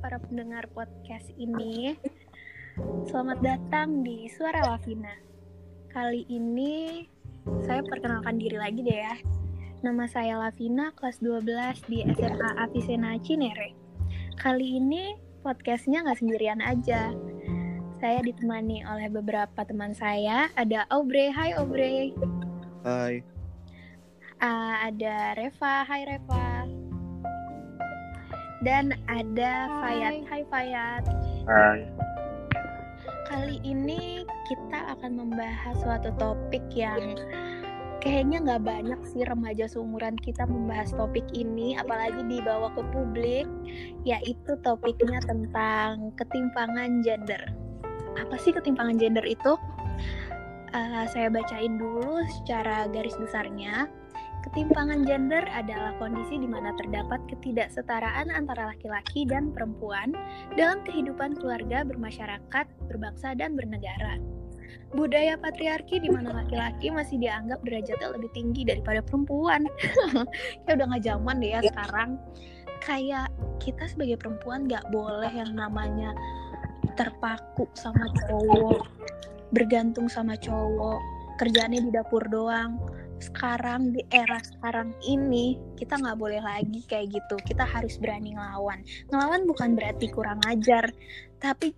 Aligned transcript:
Para 0.00 0.16
pendengar 0.16 0.64
podcast 0.72 1.28
ini. 1.36 1.92
Selamat 3.04 3.44
datang 3.44 4.00
di 4.00 4.32
Suara 4.32 4.64
Lavina. 4.64 5.12
Kali 5.92 6.24
ini 6.24 7.04
saya 7.68 7.84
perkenalkan 7.84 8.40
diri 8.40 8.56
lagi 8.56 8.80
deh 8.80 8.96
ya. 8.96 9.16
Nama 9.84 10.04
saya 10.08 10.40
Lavina, 10.40 10.96
kelas 10.96 11.20
12 11.20 11.84
di 11.92 12.00
SMA 12.16 12.50
Avicenna 12.56 13.20
Cinere. 13.20 13.76
Kali 14.40 14.80
ini 14.80 15.12
podcastnya 15.44 16.00
nggak 16.00 16.20
sendirian 16.24 16.64
aja. 16.64 17.12
Saya 18.00 18.24
ditemani 18.24 18.80
oleh 18.88 19.12
beberapa 19.12 19.60
teman 19.68 19.92
saya. 19.92 20.48
Ada 20.56 20.88
Aubrey, 20.88 21.28
hai 21.28 21.52
Aubrey. 21.60 22.16
Hai. 22.88 23.20
Uh, 24.40 24.76
ada 24.80 25.36
Reva, 25.36 25.84
hai 25.84 26.08
Reva. 26.08 26.49
Dan 28.60 28.92
ada 29.08 29.72
Fayat, 29.80 30.20
hai 30.28 30.42
Fayat. 30.52 31.04
Hai. 31.48 31.80
Kali 33.24 33.56
ini 33.64 34.20
kita 34.52 34.98
akan 34.98 35.16
membahas 35.16 35.80
suatu 35.80 36.12
topik 36.20 36.60
yang 36.76 37.16
kayaknya 38.04 38.42
nggak 38.44 38.64
banyak 38.68 39.00
sih 39.08 39.24
remaja 39.24 39.64
seumuran 39.64 40.12
kita 40.20 40.44
membahas 40.44 40.92
topik 40.92 41.24
ini, 41.32 41.78
apalagi 41.80 42.20
dibawa 42.28 42.68
ke 42.76 42.82
publik, 42.92 43.48
yaitu 44.04 44.52
topiknya 44.60 45.24
tentang 45.24 46.12
ketimpangan 46.20 47.00
gender. 47.00 47.40
Apa 48.20 48.36
sih 48.36 48.52
ketimpangan 48.52 49.00
gender 49.00 49.24
itu? 49.24 49.56
Uh, 50.76 51.06
saya 51.08 51.32
bacain 51.32 51.80
dulu 51.80 52.20
secara 52.40 52.84
garis 52.92 53.16
besarnya. 53.16 53.88
Ketimpangan 54.40 55.04
gender 55.04 55.44
adalah 55.52 55.92
kondisi 56.00 56.40
di 56.40 56.48
mana 56.48 56.72
terdapat 56.80 57.20
ketidaksetaraan 57.28 58.32
antara 58.32 58.72
laki-laki 58.72 59.28
dan 59.28 59.52
perempuan 59.52 60.16
dalam 60.56 60.80
kehidupan 60.88 61.36
keluarga, 61.36 61.84
bermasyarakat, 61.84 62.66
berbangsa, 62.88 63.36
dan 63.36 63.52
bernegara. 63.52 64.16
Budaya 64.96 65.36
patriarki 65.36 66.00
di 66.00 66.08
mana 66.08 66.32
laki-laki 66.40 66.88
masih 66.88 67.20
dianggap 67.20 67.60
derajatnya 67.68 68.16
lebih 68.16 68.30
tinggi 68.32 68.64
daripada 68.64 69.04
perempuan. 69.04 69.68
Kayak 70.64 70.74
udah 70.80 70.86
nggak 70.88 71.04
zaman 71.04 71.36
deh 71.44 71.50
ya 71.52 71.60
sekarang. 71.60 72.10
Kayak 72.80 73.28
kita 73.60 73.84
sebagai 73.92 74.16
perempuan 74.16 74.64
nggak 74.64 74.88
boleh 74.88 75.30
yang 75.36 75.52
namanya 75.52 76.16
terpaku 76.96 77.68
sama 77.76 78.08
cowok, 78.24 78.88
bergantung 79.52 80.08
sama 80.08 80.32
cowok, 80.32 80.98
kerjaannya 81.36 81.86
di 81.86 81.90
dapur 81.92 82.24
doang 82.32 82.80
sekarang 83.20 83.92
di 83.92 84.02
era 84.10 84.40
sekarang 84.40 84.96
ini 85.04 85.60
kita 85.76 86.00
nggak 86.00 86.18
boleh 86.18 86.40
lagi 86.40 86.80
kayak 86.88 87.12
gitu. 87.14 87.36
Kita 87.44 87.68
harus 87.68 88.00
berani 88.00 88.34
ngelawan. 88.34 88.80
Ngelawan 89.12 89.44
bukan 89.44 89.76
berarti 89.76 90.08
kurang 90.08 90.40
ajar 90.48 90.88
tapi 91.40 91.72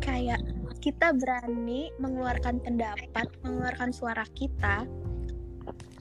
kayak 0.00 0.40
kita 0.80 1.12
berani 1.14 1.92
mengeluarkan 2.00 2.58
pendapat 2.64 3.28
mengeluarkan 3.44 3.90
suara 3.92 4.24
kita 4.32 4.88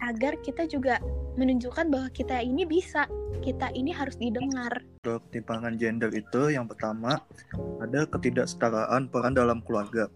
agar 0.02 0.34
kita 0.42 0.66
juga 0.66 0.98
menunjukkan 1.38 1.88
bahwa 1.88 2.10
kita 2.12 2.42
ini 2.42 2.66
bisa. 2.66 3.06
Kita 3.42 3.74
ini 3.74 3.90
harus 3.90 4.22
didengar. 4.22 4.86
Ketimpangan 5.02 5.74
gender 5.82 6.14
itu 6.14 6.54
yang 6.54 6.70
pertama 6.70 7.18
ada 7.82 8.06
ketidaksetaraan 8.06 9.10
peran 9.10 9.34
dalam 9.34 9.66
keluarga 9.66 10.14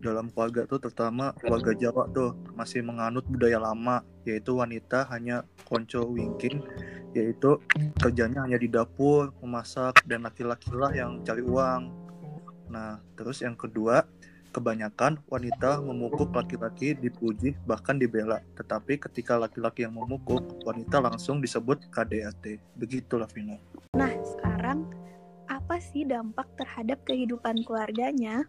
dalam 0.00 0.28
keluarga 0.28 0.68
tuh 0.68 0.78
terutama 0.78 1.32
keluarga 1.40 1.72
Jawa 1.72 2.08
tuh 2.12 2.36
masih 2.52 2.84
menganut 2.84 3.24
budaya 3.26 3.56
lama 3.60 4.04
yaitu 4.28 4.56
wanita 4.58 5.08
hanya 5.08 5.42
konco 5.64 6.04
wingking 6.04 6.60
yaitu 7.16 7.56
kerjanya 7.96 8.44
hanya 8.44 8.60
di 8.60 8.68
dapur 8.68 9.32
memasak 9.40 10.04
dan 10.04 10.28
laki-laki 10.28 10.68
lah 10.74 10.92
yang 10.92 11.24
cari 11.24 11.40
uang. 11.40 11.88
Nah 12.68 13.00
terus 13.16 13.40
yang 13.40 13.56
kedua 13.56 14.04
kebanyakan 14.52 15.20
wanita 15.28 15.84
memukul 15.84 16.28
laki-laki 16.32 16.96
dipuji 16.96 17.56
bahkan 17.68 17.96
dibela. 17.96 18.40
Tetapi 18.56 19.00
ketika 19.00 19.36
laki-laki 19.36 19.84
yang 19.84 19.96
memukul 19.96 20.40
wanita 20.64 21.00
langsung 21.00 21.40
disebut 21.40 21.88
KDRT 21.92 22.60
begitulah 22.76 23.28
sekarang 23.28 23.60
apa 25.66 25.82
sih 25.82 26.06
dampak 26.06 26.46
terhadap 26.54 27.02
kehidupan 27.02 27.66
keluarganya? 27.66 28.46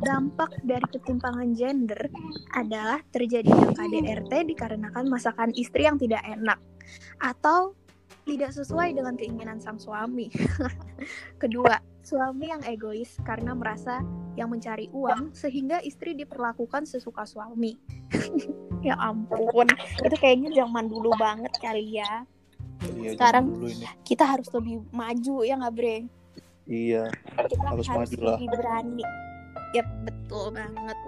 Dampak 0.00 0.56
dari 0.64 0.88
ketimpangan 0.88 1.52
gender 1.52 2.08
adalah 2.56 3.04
terjadinya 3.12 3.68
KDRT 3.76 4.48
dikarenakan 4.48 5.04
masakan 5.04 5.52
istri 5.52 5.84
yang 5.84 6.00
tidak 6.00 6.24
enak 6.24 6.56
atau 7.20 7.76
tidak 8.24 8.56
sesuai 8.56 8.96
dengan 8.96 9.20
keinginan 9.20 9.60
sang 9.60 9.76
suami. 9.76 10.32
Kedua, 11.44 11.76
suami 12.00 12.48
yang 12.48 12.64
egois 12.64 13.20
karena 13.20 13.52
merasa 13.52 14.00
yang 14.32 14.48
mencari 14.48 14.88
uang 14.96 15.36
sehingga 15.36 15.84
istri 15.84 16.16
diperlakukan 16.16 16.88
sesuka 16.88 17.28
suami. 17.28 17.76
ya 18.88 18.96
ampun, 18.96 19.68
itu 19.76 20.16
kayaknya 20.16 20.64
zaman 20.64 20.88
dulu 20.88 21.12
banget 21.20 21.52
kali 21.60 22.00
ya. 22.00 22.24
Iya, 22.96 23.12
Sekarang 23.12 23.60
kita 24.08 24.24
harus 24.24 24.48
lebih 24.56 24.88
maju 24.88 25.44
ya 25.44 25.60
nggak 25.60 25.76
Bre? 25.76 25.98
Iya, 26.68 27.08
kita 27.48 27.56
harus, 27.64 27.86
harus 27.86 27.86
maju 27.88 28.18
lah. 28.24 28.38
Berani. 28.40 29.04
Yap, 29.70 29.86
betul 30.02 30.50
banget. 30.50 30.98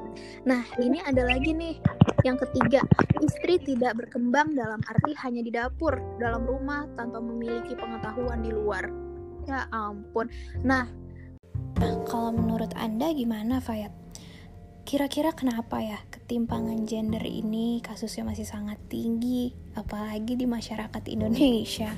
Nah, 0.46 0.62
ini 0.78 1.02
ada 1.02 1.26
lagi 1.26 1.50
nih. 1.50 1.82
Yang 2.22 2.46
ketiga, 2.46 2.80
istri 3.18 3.58
tidak 3.58 3.98
berkembang 3.98 4.54
dalam 4.54 4.78
arti 4.86 5.10
hanya 5.18 5.42
di 5.42 5.50
dapur, 5.50 5.98
dalam 6.22 6.46
rumah, 6.46 6.86
tanpa 6.94 7.18
memiliki 7.18 7.74
pengetahuan 7.74 8.38
di 8.46 8.54
luar. 8.54 8.86
Ya 9.50 9.66
ampun. 9.74 10.30
Nah, 10.62 10.86
kalau 12.06 12.30
menurut 12.30 12.70
Anda 12.78 13.10
gimana, 13.10 13.58
Fayat? 13.58 13.90
Kira-kira 14.86 15.34
kenapa 15.34 15.82
ya 15.82 15.98
ketimpangan 16.10 16.86
gender 16.86 17.22
ini 17.26 17.82
kasusnya 17.82 18.26
masih 18.26 18.46
sangat 18.46 18.78
tinggi, 18.86 19.50
apalagi 19.74 20.38
di 20.38 20.46
masyarakat 20.46 21.02
Indonesia? 21.10 21.90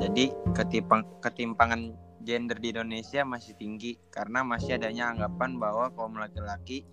Jadi 0.00 0.32
ketimpang, 0.56 1.04
ketimpangan 1.20 1.92
gender 2.24 2.56
di 2.56 2.72
Indonesia 2.72 3.20
masih 3.20 3.52
tinggi 3.60 4.00
karena 4.08 4.40
masih 4.40 4.80
adanya 4.80 5.12
anggapan 5.12 5.60
bahwa 5.60 5.92
kaum 5.92 6.16
laki-laki 6.16 6.88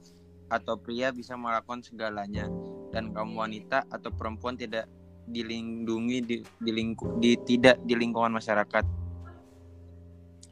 atau 0.52 0.76
pria 0.76 1.16
bisa 1.16 1.40
melakukan 1.40 1.84
segalanya 1.84 2.52
dan 2.92 3.16
kaum 3.16 3.32
wanita 3.36 3.88
atau 3.88 4.12
perempuan 4.12 4.60
tidak 4.60 4.92
dilindungi 5.28 6.20
di, 6.24 6.36
di, 6.44 6.72
lingku, 6.72 7.20
di 7.20 7.36
tidak 7.48 7.80
di 7.84 7.96
lingkungan 7.96 8.36
masyarakat. 8.36 8.84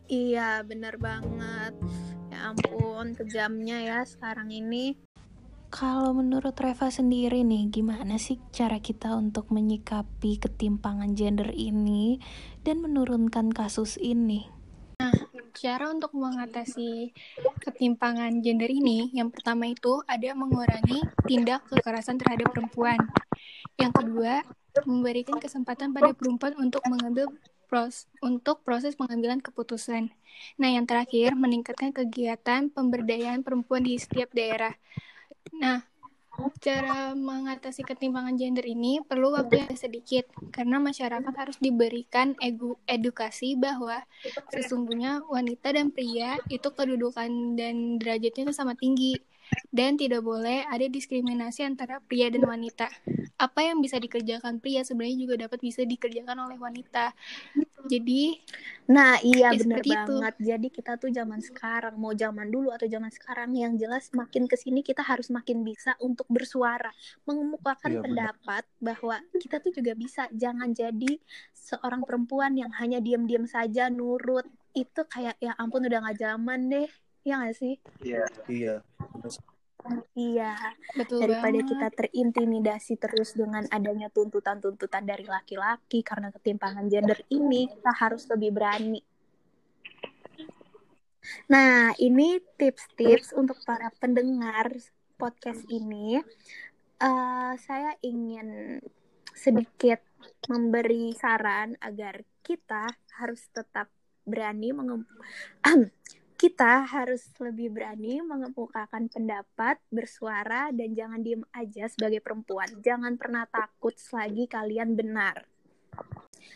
Iya, 0.08 0.64
benar 0.64 0.96
banget. 0.96 1.76
Ya 2.32 2.56
ampun, 2.56 3.16
kejamnya 3.20 3.84
ya 3.84 4.00
sekarang 4.08 4.52
ini. 4.52 4.96
Kalau 5.76 6.16
menurut 6.16 6.56
Reva 6.56 6.88
sendiri 6.88 7.44
nih, 7.44 7.68
gimana 7.68 8.16
sih 8.16 8.40
cara 8.56 8.80
kita 8.80 9.12
untuk 9.12 9.52
menyikapi 9.52 10.40
ketimpangan 10.40 11.20
gender 11.20 11.52
ini 11.52 12.16
dan 12.64 12.80
menurunkan 12.80 13.52
kasus 13.52 14.00
ini? 14.00 14.48
Nah, 15.04 15.12
cara 15.52 15.92
untuk 15.92 16.16
mengatasi 16.16 17.12
ketimpangan 17.60 18.40
gender 18.40 18.72
ini, 18.72 19.12
yang 19.12 19.28
pertama 19.28 19.68
itu 19.68 20.00
ada 20.08 20.32
mengurangi 20.32 21.04
tindak 21.28 21.68
kekerasan 21.68 22.24
terhadap 22.24 22.56
perempuan. 22.56 22.96
Yang 23.76 24.00
kedua, 24.00 24.48
memberikan 24.88 25.44
kesempatan 25.44 25.92
pada 25.92 26.16
perempuan 26.16 26.56
untuk 26.56 26.88
mengambil 26.88 27.28
pros 27.68 28.08
untuk 28.24 28.64
proses 28.64 28.96
pengambilan 28.96 29.44
keputusan. 29.44 30.08
Nah, 30.56 30.70
yang 30.72 30.88
terakhir, 30.88 31.36
meningkatkan 31.36 31.92
kegiatan 31.92 32.72
pemberdayaan 32.72 33.44
perempuan 33.44 33.84
di 33.84 34.00
setiap 34.00 34.32
daerah. 34.32 34.72
Nah, 35.54 35.86
cara 36.60 37.16
mengatasi 37.16 37.86
ketimpangan 37.88 38.36
gender 38.36 38.66
ini 38.68 39.00
perlu 39.06 39.32
waktu 39.32 39.64
yang 39.64 39.76
sedikit 39.78 40.28
karena 40.52 40.82
masyarakat 40.84 41.32
harus 41.32 41.58
diberikan 41.62 42.36
edukasi 42.90 43.56
bahwa 43.56 44.04
sesungguhnya 44.52 45.24
wanita 45.30 45.72
dan 45.72 45.96
pria 45.96 46.36
itu 46.52 46.68
kedudukan 46.68 47.56
dan 47.56 48.02
derajatnya 48.02 48.52
sama 48.52 48.76
tinggi 48.76 49.16
dan 49.72 50.00
tidak 50.00 50.24
boleh 50.24 50.64
ada 50.68 50.88
diskriminasi 50.88 51.68
antara 51.68 52.00
pria 52.00 52.32
dan 52.32 52.48
wanita. 52.48 52.88
Apa 53.36 53.68
yang 53.68 53.84
bisa 53.84 54.00
dikerjakan 54.00 54.64
pria 54.64 54.88
sebenarnya 54.88 55.18
juga 55.28 55.36
dapat 55.48 55.60
bisa 55.60 55.84
dikerjakan 55.84 56.48
oleh 56.48 56.56
wanita. 56.56 57.12
Jadi, 57.86 58.42
nah 58.90 59.22
iya 59.22 59.54
ya 59.54 59.60
benar 59.62 59.84
banget. 59.86 60.34
Itu. 60.40 60.46
Jadi 60.48 60.68
kita 60.74 60.98
tuh 60.98 61.14
zaman 61.14 61.38
sekarang, 61.44 61.94
mau 62.02 62.16
zaman 62.18 62.50
dulu 62.50 62.74
atau 62.74 62.90
zaman 62.90 63.14
sekarang 63.14 63.54
yang 63.54 63.78
jelas 63.78 64.10
makin 64.16 64.50
ke 64.50 64.58
sini 64.58 64.82
kita 64.82 65.06
harus 65.06 65.30
makin 65.30 65.62
bisa 65.62 65.94
untuk 66.02 66.26
bersuara, 66.32 66.90
mengemukakan 67.30 67.92
iya, 67.94 68.02
pendapat 68.02 68.64
benar. 68.66 68.82
bahwa 68.82 69.16
kita 69.38 69.62
tuh 69.62 69.72
juga 69.76 69.94
bisa. 69.94 70.26
Jangan 70.34 70.74
jadi 70.74 71.20
seorang 71.54 72.02
perempuan 72.08 72.58
yang 72.58 72.74
hanya 72.80 72.98
diam-diam 72.98 73.46
saja 73.46 73.92
nurut. 73.92 74.48
Itu 74.74 75.06
kayak 75.06 75.38
ya 75.38 75.54
ampun 75.60 75.86
udah 75.86 76.10
gak 76.10 76.20
zaman 76.20 76.72
deh. 76.72 76.90
Ya 77.26 77.42
gak 77.42 77.58
sih? 77.58 77.82
Iya. 78.06 78.24
Iya. 78.46 78.76
Iya, 80.18 80.58
Betul 80.98 81.22
daripada 81.22 81.62
banget. 81.62 81.70
kita 81.70 81.88
terintimidasi 81.94 82.98
terus 82.98 83.38
dengan 83.38 83.70
adanya 83.70 84.10
tuntutan-tuntutan 84.10 85.06
dari 85.06 85.30
laki-laki 85.30 86.02
karena 86.02 86.34
ketimpangan 86.34 86.90
gender 86.90 87.22
ini, 87.30 87.70
kita 87.70 87.94
harus 87.94 88.26
lebih 88.34 88.50
berani. 88.50 88.98
Nah, 91.54 91.94
ini 92.02 92.42
tips-tips 92.58 93.38
untuk 93.38 93.62
para 93.62 93.94
pendengar 94.02 94.74
podcast 95.22 95.62
ini. 95.70 96.18
Eh, 96.98 97.54
saya 97.62 97.94
ingin 98.02 98.82
sedikit 99.38 100.02
memberi 100.50 101.14
saran 101.14 101.78
agar 101.78 102.26
kita 102.42 102.90
harus 103.22 103.46
tetap 103.54 103.94
berani 104.26 104.74
mengem- 104.74 105.06
kita 106.36 106.84
harus 106.84 107.32
lebih 107.40 107.72
berani 107.72 108.20
mengemukakan 108.20 109.08
pendapat, 109.08 109.80
bersuara, 109.88 110.68
dan 110.76 110.92
jangan 110.92 111.24
diem 111.24 111.44
aja 111.56 111.88
sebagai 111.88 112.20
perempuan. 112.20 112.68
Jangan 112.84 113.16
pernah 113.16 113.48
takut 113.48 113.96
selagi 113.96 114.52
kalian 114.52 115.00
benar. 115.00 115.48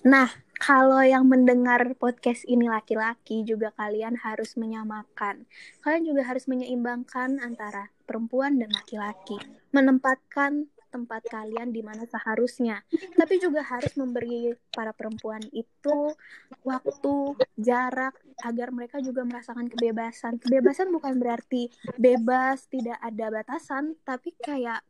Nah, 0.04 0.31
kalau 0.60 1.00
yang 1.00 1.28
mendengar 1.28 1.96
podcast 1.96 2.44
ini 2.48 2.68
laki-laki, 2.68 3.48
juga 3.48 3.72
kalian 3.76 4.20
harus 4.20 4.60
menyamakan. 4.60 5.48
Kalian 5.84 6.04
juga 6.04 6.28
harus 6.28 6.48
menyeimbangkan 6.52 7.40
antara 7.40 7.92
perempuan 8.04 8.60
dan 8.60 8.72
laki-laki. 8.75 9.40
Menempatkan 9.72 10.68
tempat 10.89 11.24
kalian 11.30 11.69
di 11.69 11.86
mana 11.86 12.03
seharusnya. 12.09 12.81
Tapi 13.15 13.38
juga 13.38 13.62
harus 13.62 13.94
memberi 13.95 14.51
para 14.74 14.91
perempuan 14.91 15.41
itu 15.53 16.13
waktu, 16.65 17.15
jarak, 17.56 18.18
agar 18.44 18.74
mereka 18.74 18.97
juga 19.00 19.24
merasakan 19.24 19.69
kebebasan. 19.69 20.41
Kebebasan 20.41 20.89
bukan 20.89 21.15
berarti 21.21 21.69
bebas, 21.95 22.65
tidak 22.68 22.97
ada 23.00 23.30
batasan, 23.30 23.95
tapi 24.01 24.33
kayak 24.41 24.81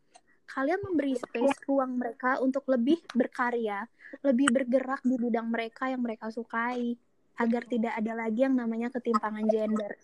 kalian 0.49 0.81
memberi 0.81 1.13
space 1.13 1.61
ruang 1.69 2.01
mereka 2.01 2.41
untuk 2.41 2.65
lebih 2.65 2.97
berkarya, 3.13 3.85
lebih 4.25 4.49
bergerak 4.49 5.05
di 5.05 5.15
bidang 5.21 5.45
mereka 5.53 5.91
yang 5.93 6.01
mereka 6.01 6.33
sukai, 6.33 6.97
agar 7.39 7.63
tidak 7.69 7.93
ada 7.95 8.17
lagi 8.17 8.43
yang 8.43 8.57
namanya 8.57 8.89
ketimpangan 8.89 9.45
gender. 9.47 9.95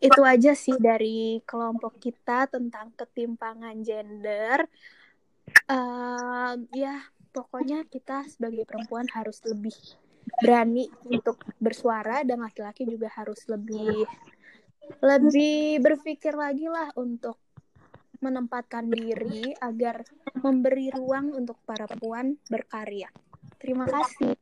Itu 0.00 0.24
aja 0.24 0.56
sih 0.56 0.76
dari 0.80 1.44
kelompok 1.44 2.00
kita 2.00 2.48
tentang 2.48 2.96
ketimpangan 2.96 3.76
gender. 3.84 4.64
Uh, 5.66 6.54
ya, 6.72 7.02
pokoknya 7.34 7.84
kita 7.86 8.26
sebagai 8.30 8.64
perempuan 8.64 9.06
harus 9.12 9.42
lebih 9.44 9.74
berani 10.42 10.90
untuk 11.06 11.38
bersuara 11.62 12.26
dan 12.26 12.42
laki-laki 12.42 12.82
juga 12.82 13.06
harus 13.14 13.46
lebih 13.46 14.04
lebih 15.02 15.82
berpikir 15.82 16.34
lagi 16.34 16.70
lah 16.70 16.94
untuk 16.94 17.38
menempatkan 18.22 18.88
diri 18.88 19.52
agar 19.58 20.06
memberi 20.40 20.88
ruang 20.94 21.34
untuk 21.36 21.58
para 21.66 21.84
perempuan 21.84 22.38
berkarya. 22.48 23.10
Terima 23.60 23.84
kasih. 23.84 24.34